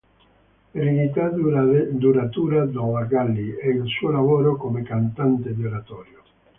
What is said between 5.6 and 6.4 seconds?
oratorio.